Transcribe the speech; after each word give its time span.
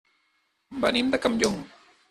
Venim 0.85 1.13
de 1.17 1.21
Campllong. 1.27 1.63